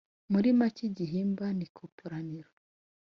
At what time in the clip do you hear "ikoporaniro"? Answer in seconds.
1.67-2.49